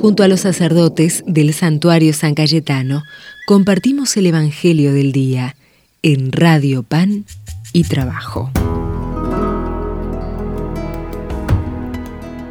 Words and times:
Junto 0.00 0.22
a 0.22 0.28
los 0.28 0.40
sacerdotes 0.40 1.24
del 1.26 1.52
santuario 1.52 2.12
San 2.12 2.36
Cayetano, 2.36 3.02
compartimos 3.48 4.16
el 4.16 4.26
Evangelio 4.26 4.92
del 4.92 5.10
Día 5.10 5.56
en 6.02 6.30
Radio 6.30 6.84
Pan 6.84 7.24
y 7.72 7.82
Trabajo. 7.82 8.48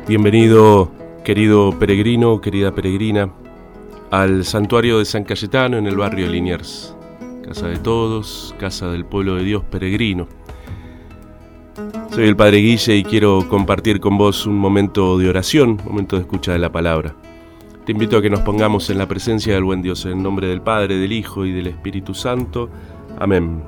Bienvenido, 0.09 0.91
querido 1.23 1.71
peregrino, 1.79 2.41
querida 2.41 2.75
peregrina, 2.75 3.31
al 4.11 4.43
santuario 4.43 4.99
de 4.99 5.05
San 5.05 5.23
Cayetano 5.23 5.77
en 5.77 5.87
el 5.87 5.95
barrio 5.95 6.27
Liniers, 6.27 6.93
casa 7.45 7.67
de 7.67 7.77
todos, 7.77 8.53
casa 8.59 8.89
del 8.91 9.05
pueblo 9.05 9.35
de 9.35 9.45
Dios 9.45 9.63
peregrino. 9.63 10.27
Soy 12.11 12.27
el 12.27 12.35
Padre 12.35 12.57
Guille 12.57 12.97
y 12.97 13.03
quiero 13.05 13.47
compartir 13.47 14.01
con 14.01 14.17
vos 14.17 14.45
un 14.45 14.57
momento 14.57 15.17
de 15.17 15.29
oración, 15.29 15.79
un 15.79 15.85
momento 15.85 16.17
de 16.17 16.23
escucha 16.23 16.51
de 16.51 16.59
la 16.59 16.73
palabra. 16.73 17.15
Te 17.87 17.93
invito 17.93 18.17
a 18.17 18.21
que 18.21 18.29
nos 18.29 18.41
pongamos 18.41 18.89
en 18.89 18.97
la 18.97 19.07
presencia 19.07 19.53
del 19.53 19.63
buen 19.63 19.81
Dios, 19.81 20.05
en 20.05 20.21
nombre 20.21 20.49
del 20.49 20.61
Padre, 20.61 20.97
del 20.97 21.13
Hijo 21.13 21.45
y 21.45 21.53
del 21.53 21.67
Espíritu 21.67 22.13
Santo. 22.13 22.69
Amén. 23.17 23.63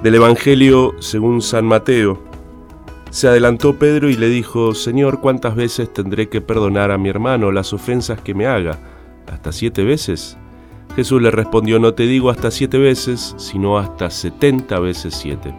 Del 0.00 0.14
Evangelio 0.14 0.94
según 1.00 1.42
San 1.42 1.66
Mateo. 1.66 2.22
Se 3.10 3.26
adelantó 3.26 3.80
Pedro 3.80 4.08
y 4.10 4.16
le 4.16 4.28
dijo, 4.28 4.76
Señor, 4.76 5.20
¿cuántas 5.20 5.56
veces 5.56 5.92
tendré 5.92 6.28
que 6.28 6.40
perdonar 6.40 6.92
a 6.92 6.98
mi 6.98 7.08
hermano 7.08 7.50
las 7.50 7.72
ofensas 7.72 8.20
que 8.20 8.32
me 8.32 8.46
haga? 8.46 8.78
¿Hasta 9.26 9.50
siete 9.50 9.82
veces? 9.82 10.38
Jesús 10.94 11.20
le 11.20 11.32
respondió, 11.32 11.80
no 11.80 11.94
te 11.94 12.04
digo 12.04 12.30
hasta 12.30 12.52
siete 12.52 12.78
veces, 12.78 13.34
sino 13.38 13.76
hasta 13.76 14.08
setenta 14.08 14.78
veces 14.78 15.16
siete. 15.16 15.52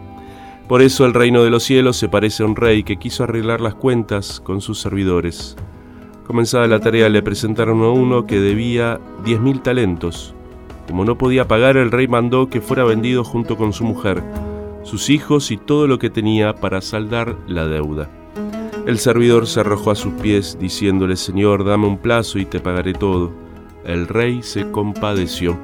Por 0.68 0.80
eso 0.80 1.04
el 1.04 1.12
reino 1.12 1.44
de 1.44 1.50
los 1.50 1.64
cielos 1.64 1.98
se 1.98 2.08
parece 2.08 2.44
a 2.44 2.46
un 2.46 2.56
rey 2.56 2.82
que 2.82 2.96
quiso 2.96 3.24
arreglar 3.24 3.60
las 3.60 3.74
cuentas 3.74 4.40
con 4.40 4.62
sus 4.62 4.80
servidores. 4.80 5.54
Comenzada 6.28 6.66
la 6.66 6.78
tarea 6.78 7.08
le 7.08 7.22
presentaron 7.22 7.80
a 7.80 7.88
uno 7.88 8.26
que 8.26 8.38
debía 8.38 9.00
diez 9.24 9.40
mil 9.40 9.62
talentos. 9.62 10.34
Como 10.86 11.06
no 11.06 11.16
podía 11.16 11.48
pagar, 11.48 11.78
el 11.78 11.90
rey 11.90 12.06
mandó 12.06 12.50
que 12.50 12.60
fuera 12.60 12.84
vendido 12.84 13.24
junto 13.24 13.56
con 13.56 13.72
su 13.72 13.84
mujer, 13.84 14.22
sus 14.82 15.08
hijos 15.08 15.50
y 15.50 15.56
todo 15.56 15.86
lo 15.86 15.98
que 15.98 16.10
tenía 16.10 16.54
para 16.54 16.82
saldar 16.82 17.34
la 17.46 17.66
deuda. 17.66 18.10
El 18.86 18.98
servidor 18.98 19.46
se 19.46 19.60
arrojó 19.60 19.90
a 19.90 19.94
sus 19.94 20.12
pies, 20.20 20.58
diciéndole, 20.60 21.16
Señor, 21.16 21.64
dame 21.64 21.86
un 21.86 21.96
plazo 21.96 22.38
y 22.38 22.44
te 22.44 22.60
pagaré 22.60 22.92
todo. 22.92 23.32
El 23.86 24.06
rey 24.06 24.42
se 24.42 24.70
compadeció, 24.70 25.56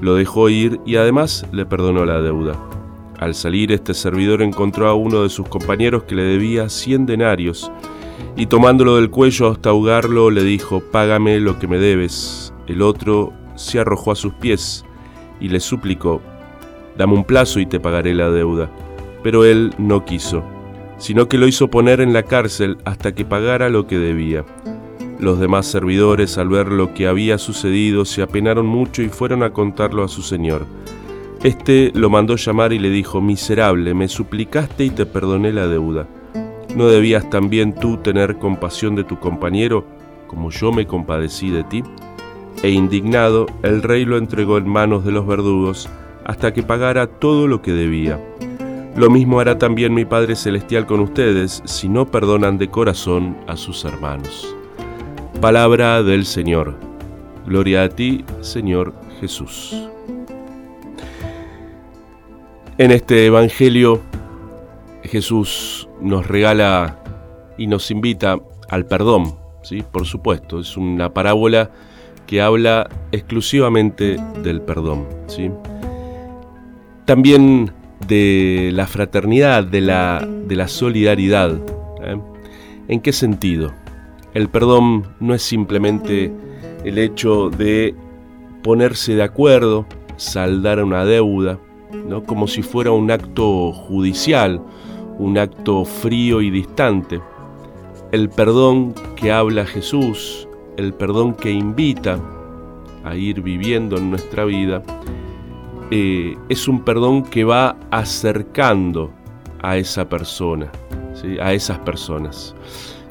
lo 0.00 0.16
dejó 0.16 0.48
ir 0.48 0.80
y 0.84 0.96
además 0.96 1.46
le 1.52 1.64
perdonó 1.64 2.04
la 2.04 2.20
deuda. 2.20 2.56
Al 3.20 3.36
salir, 3.36 3.70
este 3.70 3.94
servidor 3.94 4.42
encontró 4.42 4.88
a 4.88 4.94
uno 4.94 5.22
de 5.22 5.28
sus 5.28 5.46
compañeros 5.46 6.02
que 6.02 6.16
le 6.16 6.24
debía 6.24 6.68
cien 6.68 7.06
denarios 7.06 7.70
y 8.36 8.46
tomándolo 8.46 8.96
del 8.96 9.10
cuello 9.10 9.50
hasta 9.50 9.70
ahogarlo 9.70 10.30
le 10.30 10.42
dijo, 10.42 10.80
Págame 10.80 11.38
lo 11.40 11.58
que 11.58 11.68
me 11.68 11.78
debes. 11.78 12.52
El 12.66 12.82
otro 12.82 13.32
se 13.56 13.78
arrojó 13.78 14.12
a 14.12 14.16
sus 14.16 14.32
pies 14.34 14.84
y 15.40 15.48
le 15.48 15.60
suplicó, 15.60 16.20
Dame 16.96 17.14
un 17.14 17.24
plazo 17.24 17.60
y 17.60 17.66
te 17.66 17.80
pagaré 17.80 18.14
la 18.14 18.30
deuda. 18.30 18.70
Pero 19.22 19.44
él 19.44 19.72
no 19.78 20.04
quiso, 20.04 20.42
sino 20.98 21.28
que 21.28 21.38
lo 21.38 21.46
hizo 21.46 21.68
poner 21.68 22.00
en 22.00 22.12
la 22.12 22.24
cárcel 22.24 22.78
hasta 22.84 23.14
que 23.14 23.24
pagara 23.24 23.68
lo 23.68 23.86
que 23.86 23.98
debía. 23.98 24.44
Los 25.18 25.38
demás 25.38 25.66
servidores, 25.66 26.36
al 26.38 26.48
ver 26.48 26.68
lo 26.68 26.94
que 26.94 27.06
había 27.06 27.38
sucedido, 27.38 28.04
se 28.04 28.22
apenaron 28.22 28.66
mucho 28.66 29.02
y 29.02 29.08
fueron 29.08 29.42
a 29.42 29.52
contarlo 29.52 30.02
a 30.02 30.08
su 30.08 30.22
señor. 30.22 30.66
Este 31.44 31.92
lo 31.94 32.10
mandó 32.10 32.36
llamar 32.36 32.72
y 32.72 32.78
le 32.78 32.90
dijo, 32.90 33.20
Miserable, 33.20 33.94
me 33.94 34.08
suplicaste 34.08 34.84
y 34.84 34.90
te 34.90 35.06
perdoné 35.06 35.52
la 35.52 35.66
deuda. 35.66 36.08
¿No 36.76 36.86
debías 36.86 37.28
también 37.28 37.74
tú 37.74 37.98
tener 37.98 38.38
compasión 38.38 38.96
de 38.96 39.04
tu 39.04 39.18
compañero, 39.18 39.84
como 40.26 40.50
yo 40.50 40.72
me 40.72 40.86
compadecí 40.86 41.50
de 41.50 41.64
ti? 41.64 41.82
E 42.62 42.70
indignado, 42.70 43.46
el 43.62 43.82
rey 43.82 44.06
lo 44.06 44.16
entregó 44.16 44.56
en 44.56 44.68
manos 44.68 45.04
de 45.04 45.12
los 45.12 45.26
verdugos 45.26 45.90
hasta 46.24 46.54
que 46.54 46.62
pagara 46.62 47.06
todo 47.06 47.46
lo 47.46 47.60
que 47.60 47.72
debía. 47.72 48.18
Lo 48.96 49.10
mismo 49.10 49.40
hará 49.40 49.58
también 49.58 49.92
mi 49.92 50.06
Padre 50.06 50.34
Celestial 50.34 50.86
con 50.86 51.00
ustedes 51.00 51.62
si 51.66 51.88
no 51.88 52.06
perdonan 52.06 52.56
de 52.56 52.68
corazón 52.68 53.36
a 53.46 53.56
sus 53.56 53.84
hermanos. 53.84 54.54
Palabra 55.42 56.02
del 56.02 56.24
Señor. 56.24 56.74
Gloria 57.46 57.84
a 57.84 57.88
ti, 57.90 58.24
Señor 58.40 58.94
Jesús. 59.20 59.76
En 62.78 62.92
este 62.92 63.26
Evangelio 63.26 64.00
Jesús 65.12 65.90
nos 66.00 66.26
regala 66.26 66.98
y 67.58 67.66
nos 67.66 67.90
invita 67.90 68.38
al 68.70 68.86
perdón, 68.86 69.34
¿sí? 69.62 69.84
por 69.92 70.06
supuesto, 70.06 70.58
es 70.58 70.78
una 70.78 71.12
parábola 71.12 71.70
que 72.26 72.40
habla 72.40 72.88
exclusivamente 73.12 74.16
del 74.42 74.62
perdón. 74.62 75.06
¿sí? 75.26 75.50
También 77.04 77.72
de 78.08 78.70
la 78.72 78.86
fraternidad, 78.86 79.64
de 79.64 79.82
la, 79.82 80.26
de 80.46 80.56
la 80.56 80.66
solidaridad. 80.66 81.60
¿eh? 82.02 82.18
¿En 82.88 83.00
qué 83.00 83.12
sentido? 83.12 83.70
El 84.32 84.48
perdón 84.48 85.08
no 85.20 85.34
es 85.34 85.42
simplemente 85.42 86.32
el 86.84 86.96
hecho 86.96 87.50
de 87.50 87.94
ponerse 88.62 89.14
de 89.14 89.24
acuerdo, 89.24 89.84
saldar 90.16 90.82
una 90.82 91.04
deuda, 91.04 91.58
¿no? 92.08 92.24
como 92.24 92.48
si 92.48 92.62
fuera 92.62 92.92
un 92.92 93.10
acto 93.10 93.72
judicial, 93.72 94.62
un 95.18 95.38
acto 95.38 95.84
frío 95.84 96.40
y 96.40 96.50
distante. 96.50 97.20
El 98.10 98.28
perdón 98.28 98.94
que 99.16 99.32
habla 99.32 99.64
Jesús, 99.64 100.48
el 100.76 100.92
perdón 100.92 101.34
que 101.34 101.50
invita 101.50 102.18
a 103.04 103.14
ir 103.16 103.40
viviendo 103.40 103.96
en 103.96 104.10
nuestra 104.10 104.44
vida, 104.44 104.82
eh, 105.90 106.36
es 106.48 106.68
un 106.68 106.84
perdón 106.84 107.22
que 107.22 107.44
va 107.44 107.76
acercando 107.90 109.10
a 109.60 109.76
esa 109.76 110.08
persona, 110.08 110.70
a 111.40 111.52
esas 111.52 111.78
personas. 111.80 112.54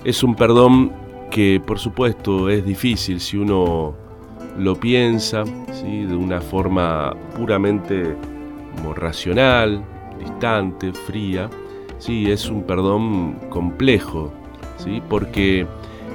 Es 0.04 0.24
un 0.24 0.36
perdón 0.36 0.92
que 1.30 1.62
por 1.66 1.80
supuesto 1.80 2.50
es 2.50 2.66
difícil 2.66 3.20
si 3.20 3.38
uno 3.38 3.96
lo 4.58 4.76
piensa 4.76 5.44
de 5.44 6.16
una 6.16 6.42
forma 6.42 7.16
puramente 7.38 8.16
racional, 8.96 9.84
distante, 10.20 10.92
fría, 10.94 11.50
Sí, 12.02 12.32
es 12.32 12.50
un 12.50 12.64
perdón 12.64 13.36
complejo, 13.52 14.34
¿sí? 14.78 15.04
porque 15.08 15.68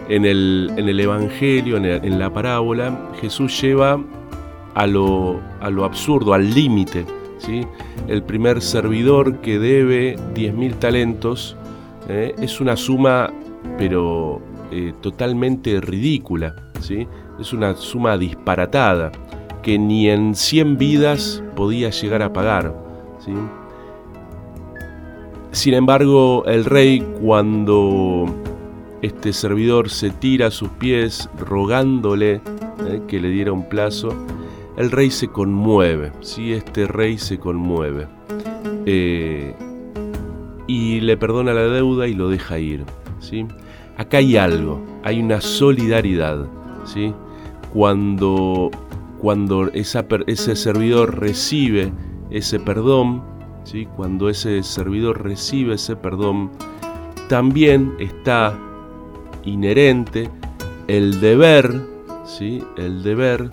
en 0.09 0.25
el, 0.25 0.73
en 0.77 0.89
el 0.89 0.99
Evangelio, 0.99 1.77
en, 1.77 2.19
la 2.19 2.29
parábola, 2.29 3.13
Jesús 3.21 3.63
lleva 3.63 4.03
a 4.75 4.87
lo, 4.89 5.39
a 5.61 5.71
lo 5.71 5.85
absurdo, 5.85 6.35
al 6.35 6.53
límite. 6.53 7.07
¿sí? 7.39 7.61
El 8.09 8.25
primer 8.25 8.63
servidor 8.63 9.41
que 9.41 9.61
debe 9.61 10.17
10.000 10.35 10.75
talentos 10.81 11.57
¿eh? 12.09 12.35
es 12.37 12.61
una 12.61 12.75
suma, 12.75 13.33
pero 13.79 14.41
eh, 14.73 14.93
totalmente 15.01 15.81
ridícula. 15.81 16.57
¿sí? 16.81 17.07
Es 17.39 17.53
una 17.53 17.77
suma 17.77 18.19
disparatada 18.19 19.13
que 19.63 19.79
ni 19.79 20.09
en 20.09 20.35
100 20.35 20.79
vidas 20.79 21.45
podía 21.55 21.91
llegar 21.91 22.23
a 22.23 22.33
pagar. 22.33 22.75
¿sí? 23.25 23.31
Sin 25.53 25.75
embargo, 25.75 26.45
el 26.47 26.65
rey 26.65 27.01
cuando 27.21 28.27
este 29.03 29.33
servidor 29.33 29.91
se 29.91 30.11
tira 30.11 30.49
a 30.49 30.51
sus 30.51 30.69
pies 30.71 31.29
rogándole 31.39 32.41
eh, 32.89 33.03
que 33.09 33.21
le 33.21 33.29
diera 33.29 33.53
un 33.53 33.69
plazo, 33.69 34.09
el 34.77 34.91
rey 34.91 35.11
se 35.11 35.29
conmueve, 35.29 36.13
¿sí? 36.21 36.53
este 36.53 36.87
rey 36.87 37.19
se 37.19 37.39
conmueve. 37.39 38.07
Eh, 38.85 39.55
y 40.67 41.01
le 41.01 41.17
perdona 41.17 41.55
la 41.55 41.63
deuda 41.63 42.09
y 42.09 42.15
lo 42.15 42.29
deja 42.29 42.59
ir. 42.59 42.85
¿sí? 43.21 43.47
Acá 43.97 44.19
hay 44.19 44.37
algo, 44.37 44.85
hay 45.03 45.21
una 45.21 45.41
solidaridad. 45.41 46.47
¿sí? 46.85 47.15
Cuando, 47.73 48.71
cuando 49.19 49.71
ese 49.73 50.57
servidor 50.57 51.21
recibe 51.21 51.93
ese 52.31 52.61
perdón, 52.61 53.23
cuando 53.97 54.29
ese 54.29 54.63
servidor 54.63 55.23
recibe 55.23 55.75
ese 55.75 55.97
perdón, 55.97 56.51
también 57.29 57.95
está 57.99 58.59
inherente 59.45 60.31
el 60.87 61.21
deber, 61.21 61.83
¿sí? 62.25 62.63
el 62.77 63.03
deber 63.03 63.51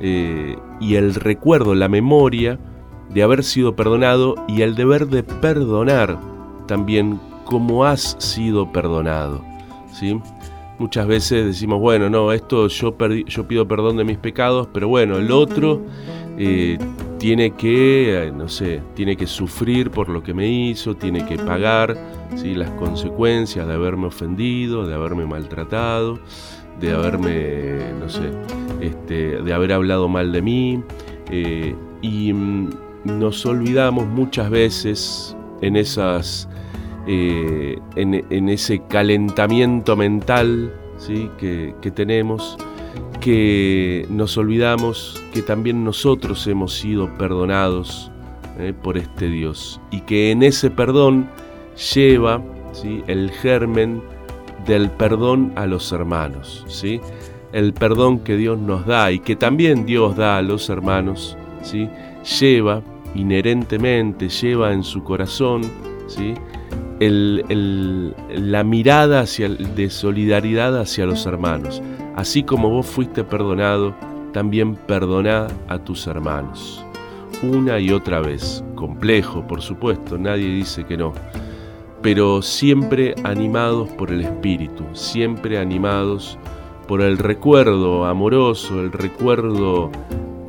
eh, 0.00 0.56
y 0.80 0.94
el 0.94 1.14
recuerdo, 1.14 1.74
la 1.74 1.88
memoria 1.88 2.58
de 3.10 3.22
haber 3.22 3.42
sido 3.42 3.74
perdonado 3.74 4.34
y 4.46 4.62
el 4.62 4.74
deber 4.74 5.08
de 5.08 5.22
perdonar 5.22 6.18
también 6.66 7.18
como 7.44 7.84
has 7.84 8.16
sido 8.18 8.70
perdonado. 8.72 9.42
¿sí? 9.92 10.20
Muchas 10.78 11.06
veces 11.08 11.46
decimos, 11.46 11.80
bueno, 11.80 12.08
no, 12.08 12.32
esto 12.32 12.68
yo, 12.68 12.96
yo 13.26 13.48
pido 13.48 13.66
perdón 13.66 13.96
de 13.96 14.04
mis 14.04 14.18
pecados, 14.18 14.68
pero 14.72 14.86
bueno, 14.86 15.16
el 15.16 15.32
otro 15.32 15.82
eh, 16.36 16.78
tiene 17.18 17.52
que, 17.52 18.26
eh, 18.26 18.32
no 18.32 18.48
sé, 18.48 18.80
tiene 18.94 19.16
que 19.16 19.26
sufrir 19.26 19.90
por 19.90 20.08
lo 20.08 20.22
que 20.22 20.34
me 20.34 20.48
hizo, 20.48 20.94
tiene 20.94 21.26
que 21.26 21.36
pagar 21.36 21.96
¿sí? 22.36 22.54
las 22.54 22.70
consecuencias 22.72 23.66
de 23.66 23.74
haberme 23.74 24.06
ofendido, 24.06 24.86
de 24.86 24.94
haberme 24.94 25.26
maltratado, 25.26 26.18
de 26.80 26.92
haberme, 26.92 27.92
no 27.98 28.08
sé, 28.08 28.30
este, 28.80 29.42
de 29.42 29.52
haber 29.52 29.72
hablado 29.72 30.08
mal 30.08 30.32
de 30.32 30.42
mí. 30.42 30.82
Eh, 31.30 31.74
y 32.00 32.32
mm, 32.32 32.70
nos 33.04 33.44
olvidamos 33.46 34.06
muchas 34.06 34.50
veces 34.50 35.36
en 35.60 35.76
esas 35.76 36.48
eh, 37.10 37.78
en, 37.96 38.48
ese 38.50 38.80
calentamiento 38.80 39.96
mental 39.96 40.74
¿sí? 40.98 41.30
que, 41.38 41.90
tenemos, 41.90 42.58
que 43.20 44.06
nos 44.10 44.36
olvidamos 44.38 45.22
que 45.32 45.42
también 45.42 45.84
nosotros 45.84 46.46
hemos 46.46 46.74
sido 46.74 47.16
perdonados 47.18 48.10
¿eh? 48.58 48.72
por 48.82 48.96
este 48.96 49.28
Dios 49.28 49.80
y 49.90 50.00
que 50.02 50.30
en 50.30 50.42
ese 50.42 50.70
perdón 50.70 51.28
lleva 51.94 52.42
¿sí? 52.72 53.02
el 53.06 53.30
germen 53.30 54.02
del 54.66 54.90
perdón 54.90 55.52
a 55.56 55.66
los 55.66 55.92
hermanos, 55.92 56.64
¿sí? 56.68 57.00
el 57.52 57.72
perdón 57.72 58.20
que 58.20 58.36
Dios 58.36 58.58
nos 58.58 58.86
da 58.86 59.10
y 59.12 59.20
que 59.20 59.36
también 59.36 59.86
Dios 59.86 60.16
da 60.16 60.36
a 60.36 60.42
los 60.42 60.68
hermanos, 60.68 61.36
¿sí? 61.62 61.88
lleva 62.40 62.82
inherentemente, 63.14 64.28
lleva 64.28 64.72
en 64.72 64.84
su 64.84 65.02
corazón 65.02 65.62
¿sí? 66.06 66.34
la 67.00 68.64
mirada 68.64 69.20
hacia, 69.20 69.48
de 69.48 69.90
solidaridad 69.90 70.78
hacia 70.78 71.06
los 71.06 71.26
hermanos. 71.26 71.82
Así 72.18 72.42
como 72.42 72.68
vos 72.68 72.84
fuiste 72.84 73.22
perdonado, 73.22 73.94
también 74.32 74.74
perdoná 74.74 75.46
a 75.68 75.78
tus 75.78 76.08
hermanos. 76.08 76.84
Una 77.44 77.78
y 77.78 77.92
otra 77.92 78.18
vez. 78.18 78.64
Complejo, 78.74 79.46
por 79.46 79.62
supuesto, 79.62 80.18
nadie 80.18 80.48
dice 80.48 80.84
que 80.84 80.96
no. 80.96 81.12
Pero 82.02 82.42
siempre 82.42 83.14
animados 83.22 83.88
por 83.90 84.10
el 84.10 84.22
Espíritu, 84.22 84.82
siempre 84.94 85.60
animados 85.60 86.36
por 86.88 87.02
el 87.02 87.18
recuerdo 87.18 88.04
amoroso, 88.04 88.80
el 88.80 88.90
recuerdo 88.90 89.92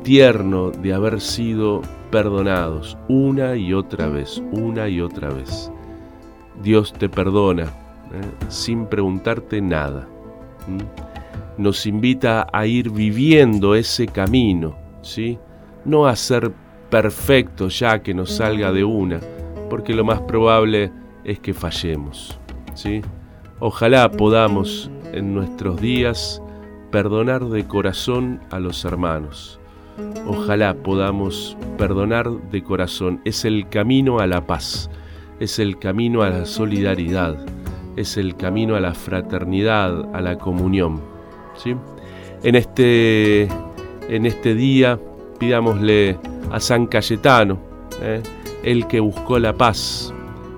tierno 0.02 0.72
de 0.72 0.92
haber 0.92 1.20
sido 1.20 1.82
perdonados 2.10 2.98
una 3.06 3.54
y 3.54 3.74
otra 3.74 4.08
vez, 4.08 4.42
una 4.50 4.88
y 4.88 5.00
otra 5.00 5.28
vez. 5.28 5.70
Dios 6.64 6.92
te 6.92 7.08
perdona 7.08 7.62
¿eh? 7.62 8.48
sin 8.48 8.86
preguntarte 8.86 9.60
nada. 9.60 10.08
Nos 11.60 11.86
invita 11.86 12.46
a 12.52 12.66
ir 12.66 12.90
viviendo 12.90 13.74
ese 13.74 14.06
camino, 14.06 14.76
¿sí? 15.02 15.38
no 15.84 16.06
a 16.06 16.16
ser 16.16 16.52
perfecto 16.90 17.68
ya 17.68 18.02
que 18.02 18.14
nos 18.14 18.32
salga 18.32 18.72
de 18.72 18.82
una, 18.82 19.20
porque 19.68 19.94
lo 19.94 20.04
más 20.04 20.20
probable 20.22 20.90
es 21.22 21.38
que 21.38 21.52
fallemos. 21.52 22.38
¿sí? 22.74 23.02
Ojalá 23.58 24.10
podamos 24.10 24.90
en 25.12 25.34
nuestros 25.34 25.80
días 25.80 26.42
perdonar 26.90 27.44
de 27.44 27.66
corazón 27.66 28.40
a 28.50 28.58
los 28.58 28.84
hermanos. 28.84 29.60
Ojalá 30.26 30.74
podamos 30.74 31.58
perdonar 31.76 32.30
de 32.50 32.62
corazón. 32.62 33.20
Es 33.24 33.44
el 33.44 33.68
camino 33.68 34.18
a 34.18 34.26
la 34.26 34.46
paz 34.46 34.90
es 35.40 35.58
el 35.58 35.78
camino 35.78 36.22
a 36.22 36.28
la 36.28 36.44
solidaridad, 36.44 37.34
es 37.96 38.18
el 38.18 38.36
camino 38.36 38.76
a 38.76 38.80
la 38.80 38.92
fraternidad, 38.92 40.14
a 40.14 40.20
la 40.20 40.36
comunión. 40.36 41.00
En, 41.66 42.54
este, 42.54 43.48
en 44.08 44.26
este 44.26 44.54
día 44.54 44.98
pidámosle 45.38 46.18
a 46.50 46.60
San 46.60 46.86
Cayetano, 46.86 47.58
¿eh? 48.02 48.22
el 48.62 48.86
que 48.86 49.00
buscó 49.00 49.38
la 49.38 49.54
paz 49.54 50.12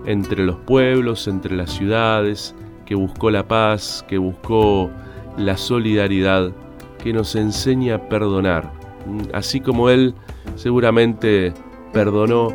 entre 0.07 0.45
los 0.45 0.57
pueblos, 0.57 1.29
entre 1.29 1.57
las 1.57 1.71
ciudades, 1.71 2.55
que 2.85 2.95
buscó 2.95 3.31
la 3.31 3.47
paz, 3.47 4.05
que 4.09 4.19
buscó 4.19 4.91
la 5.37 5.57
solidaridad, 5.57 6.53
que 7.03 7.13
nos 7.13 7.35
enseña 7.37 7.97
a 7.97 8.09
perdonar. 8.09 8.73
Así 9.33 9.61
como 9.61 9.91
él 9.91 10.15
seguramente 10.57 11.53
perdonó 11.93 12.49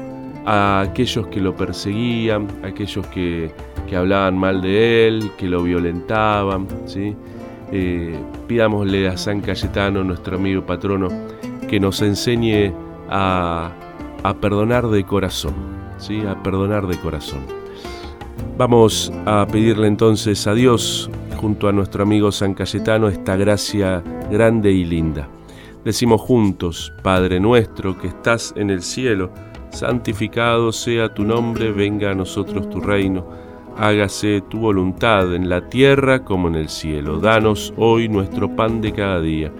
a 0.45 0.81
aquellos 0.81 1.27
que 1.27 1.41
lo 1.41 1.55
perseguían, 1.55 2.47
a 2.63 2.67
aquellos 2.67 3.05
que, 3.07 3.51
hablaban 3.95 4.37
mal 4.37 4.61
de 4.61 5.07
él, 5.07 5.31
que 5.37 5.47
lo 5.47 5.63
violentaban. 5.63 6.67
¿sí? 6.85 7.15
Eh, 7.71 8.17
pidámosle 8.47 9.09
a 9.09 9.17
San 9.17 9.41
Cayetano, 9.41 10.03
nuestro 10.03 10.37
amigo 10.37 10.65
patrono, 10.65 11.09
que 11.67 11.79
nos 11.79 12.01
enseñe 12.01 12.73
a, 13.09 13.71
perdonar 14.41 14.87
de 14.87 15.03
corazón, 15.05 15.53
¿sí? 15.97 16.21
a 16.21 16.41
perdonar 16.41 16.87
de 16.87 16.97
corazón. 16.99 17.41
Vamos 18.57 19.11
a 19.25 19.45
pedirle 19.51 19.87
entonces 19.87 20.47
a 20.47 20.53
Dios, 20.53 21.09
junto 21.37 21.67
a 21.67 21.71
nuestro 21.71 22.03
amigo 22.03 22.31
San 22.31 22.53
Cayetano, 22.53 23.07
esta 23.07 23.35
gracia 23.35 24.03
grande 24.31 24.71
y 24.71 24.83
linda. 24.83 25.27
Decimos 25.85 26.21
juntos, 26.21 26.91
Padre 27.03 27.39
nuestro 27.39 27.97
que 27.97 28.07
estás 28.07 28.53
en 28.57 28.69
el 28.69 28.81
cielo, 28.81 29.31
santificado 29.69 30.71
sea 30.71 31.13
tu 31.13 31.23
nombre, 31.23 31.71
venga 31.71 32.11
a 32.11 32.15
nosotros 32.15 32.69
tu 32.69 32.81
reino, 32.81 33.27
hágase 33.77 34.41
tu 34.41 34.59
voluntad 34.59 35.33
en 35.35 35.49
la 35.49 35.69
tierra 35.69 36.23
como 36.23 36.47
en 36.47 36.55
el 36.55 36.69
cielo. 36.69 37.19
Danos 37.19 37.73
hoy 37.77 38.09
nuestro 38.09 38.55
pan 38.55 38.81
de 38.81 38.93
cada 38.93 39.21
día. 39.21 39.51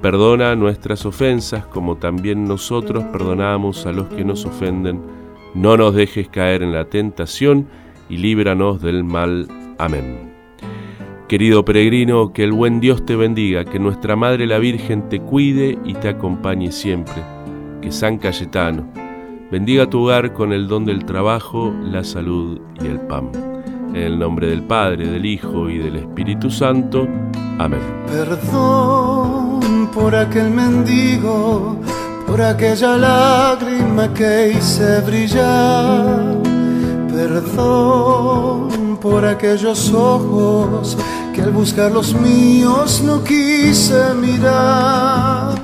Perdona 0.00 0.56
nuestras 0.56 1.06
ofensas 1.06 1.66
como 1.66 1.96
también 1.96 2.44
nosotros 2.44 3.04
perdonamos 3.04 3.86
a 3.86 3.92
los 3.92 4.08
que 4.08 4.24
nos 4.24 4.44
ofenden. 4.44 5.00
No 5.54 5.76
nos 5.76 5.94
dejes 5.94 6.28
caer 6.28 6.62
en 6.62 6.72
la 6.72 6.86
tentación 6.86 7.66
y 8.08 8.18
líbranos 8.18 8.82
del 8.82 9.04
mal. 9.04 9.48
Amén. 9.78 10.32
Querido 11.28 11.64
peregrino, 11.64 12.32
que 12.32 12.44
el 12.44 12.52
buen 12.52 12.80
Dios 12.80 13.06
te 13.06 13.16
bendiga, 13.16 13.64
que 13.64 13.78
nuestra 13.78 14.16
Madre 14.16 14.46
la 14.46 14.58
Virgen 14.58 15.08
te 15.08 15.20
cuide 15.20 15.78
y 15.84 15.94
te 15.94 16.08
acompañe 16.08 16.72
siempre. 16.72 17.22
Que 17.80 17.90
San 17.90 18.18
Cayetano, 18.18 18.86
Bendiga 19.52 19.84
tu 19.90 20.04
hogar 20.04 20.32
con 20.32 20.54
el 20.54 20.66
don 20.66 20.86
del 20.86 21.04
trabajo, 21.04 21.74
la 21.82 22.04
salud 22.04 22.58
y 22.82 22.86
el 22.86 22.98
pan. 23.00 23.51
En 23.94 24.02
el 24.02 24.18
nombre 24.18 24.46
del 24.46 24.62
Padre, 24.62 25.06
del 25.06 25.26
Hijo 25.26 25.68
y 25.68 25.76
del 25.76 25.96
Espíritu 25.96 26.50
Santo. 26.50 27.06
Amén. 27.58 27.80
Perdón 28.06 29.90
por 29.92 30.14
aquel 30.14 30.50
mendigo, 30.50 31.78
por 32.26 32.40
aquella 32.40 32.96
lágrima 32.96 34.12
que 34.14 34.54
hice 34.56 35.00
brillar. 35.02 36.38
Perdón 37.14 38.96
por 38.96 39.26
aquellos 39.26 39.92
ojos 39.92 40.96
que 41.34 41.42
al 41.42 41.50
buscar 41.50 41.92
los 41.92 42.14
míos 42.14 43.02
no 43.04 43.22
quise 43.22 44.14
mirar. 44.14 45.54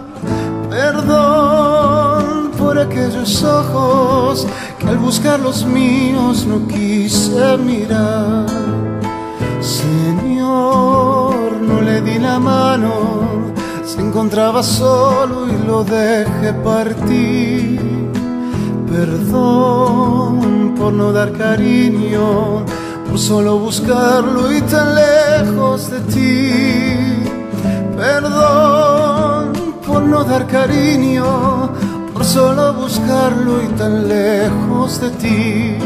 Perdón 0.69 2.51
por 2.59 2.79
aquellos 2.79 3.43
ojos 3.43 4.47
al 4.89 4.99
buscar 4.99 5.39
los 5.41 5.65
míos 5.67 6.47
no 6.47 6.67
quise 6.67 7.59
mirar. 7.59 8.47
Señor, 9.61 11.53
no 11.61 11.81
le 11.83 12.01
di 12.01 12.19
la 12.19 12.39
mano, 12.39 12.93
se 13.85 14.01
encontraba 14.01 14.63
solo 14.63 15.47
y 15.49 15.67
lo 15.67 15.85
dejé 15.85 16.55
partir. 16.65 17.81
Perdón 18.91 20.75
por 20.79 20.93
no 20.93 21.13
dar 21.13 21.33
cariño, 21.33 22.65
por 23.07 23.19
solo 23.19 23.59
buscarlo 23.59 24.51
y 24.51 24.63
tan 24.63 24.95
lejos 24.95 25.91
de 25.91 26.01
ti. 26.15 27.31
Perdón 27.97 29.53
por 29.87 30.03
no 30.03 30.25
dar 30.25 30.47
cariño 30.47 31.89
por 32.19 32.27
solo 32.27 32.75
buscarlo 32.75 33.63
y 33.63 33.69
tan 33.79 34.09
lejos 34.09 35.01
de 35.01 35.11
ti. 35.23 35.79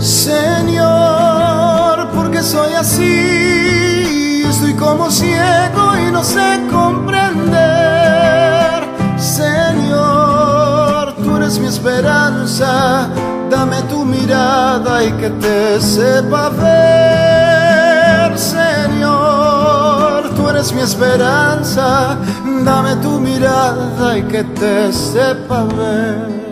Señor, 0.00 2.08
porque 2.16 2.42
soy 2.42 2.74
así, 2.74 4.42
estoy 4.48 4.74
como 4.74 5.08
ciego 5.08 5.96
y 6.04 6.10
no 6.10 6.24
sé 6.24 6.60
comprender. 6.68 7.60
Señor, 9.18 11.14
tú 11.22 11.36
eres 11.36 11.60
mi 11.60 11.68
esperanza, 11.68 13.08
dame 13.48 13.82
tu 13.82 14.04
mirada 14.04 15.04
y 15.04 15.12
que 15.12 15.30
te 15.30 15.80
sepa 15.80 16.48
ver. 16.48 17.29
Eres 20.60 20.72
mi 20.74 20.82
esperanza 20.82 22.18
Dame 22.64 22.96
tu 22.96 23.18
mirada 23.18 24.18
y 24.18 24.22
que 24.24 24.44
te 24.44 24.92
sepa 24.92 25.64
ver. 25.64 26.49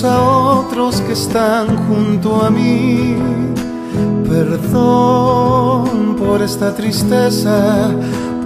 A 0.00 0.22
otros 0.22 1.02
que 1.02 1.12
están 1.12 1.76
junto 1.86 2.42
a 2.42 2.50
mí. 2.50 3.14
Perdón 4.26 6.16
por 6.16 6.40
esta 6.40 6.74
tristeza, 6.74 7.90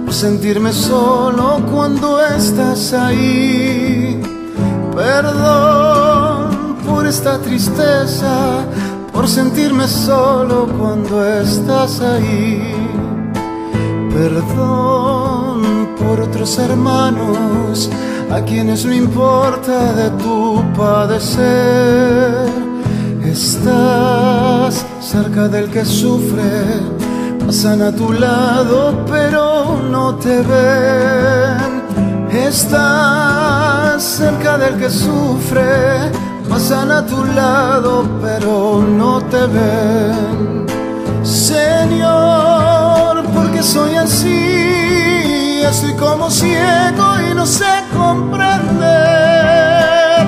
por 0.03 0.13
sentirme 0.13 0.73
solo 0.73 1.61
cuando 1.71 2.19
estás 2.19 2.91
ahí. 2.93 4.21
Perdón 4.93 6.75
por 6.85 7.07
esta 7.07 7.39
tristeza, 7.39 8.65
por 9.13 9.29
sentirme 9.29 9.87
solo 9.87 10.67
cuando 10.77 11.25
estás 11.25 12.01
ahí. 12.01 12.73
Perdón 14.13 15.95
por 15.97 16.19
otros 16.19 16.59
hermanos 16.59 17.89
a 18.31 18.41
quienes 18.41 18.85
no 18.85 18.93
importa 18.93 19.93
de 19.93 20.09
tu 20.21 20.63
padecer. 20.75 22.47
Estás 23.23 24.85
cerca 25.01 25.47
del 25.47 25.69
que 25.69 25.85
sufre, 25.85 26.81
pasan 27.45 27.81
a 27.81 27.91
tu 27.91 28.13
lado 28.13 29.05
pero 29.09 29.77
no 29.89 30.15
te 30.15 30.41
ven. 30.41 31.77
Estás 32.31 34.03
cerca 34.03 34.57
del 34.57 34.77
que 34.77 34.89
sufre, 34.89 36.11
pasan 36.49 36.91
a 36.91 37.05
tu 37.05 37.23
lado 37.25 38.05
pero 38.21 38.81
no 38.81 39.21
te 39.23 39.45
ven. 39.47 39.96
Así, 45.67 45.87
estoy 45.87 45.99
como 45.99 46.29
ciego 46.29 47.19
y 47.29 47.33
no 47.33 47.45
sé 47.45 47.65
comprender. 47.95 48.87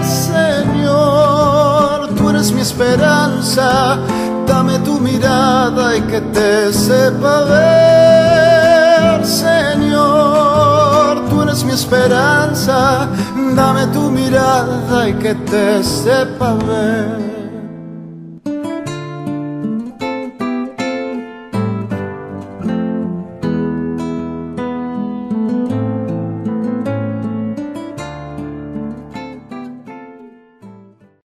Señor, 0.04 2.10
tú 2.16 2.30
eres 2.30 2.52
mi 2.52 2.62
esperanza, 2.62 3.98
dame 4.46 4.80
tu 4.80 5.00
mirada 5.00 5.96
y 5.98 6.02
que 6.02 6.20
te 6.22 6.74
sepa 6.74 7.46
ver. 7.46 9.26
Señor, 9.26 11.28
tú 11.30 11.42
eres 11.42 11.64
mi 11.64 11.72
esperanza, 11.72 13.08
dame 13.56 13.88
tu 13.88 14.12
mirada 14.12 15.10
y 15.10 15.14
que 15.14 15.34
te 15.36 15.84
sepa 15.84 16.54
ver. 16.54 17.39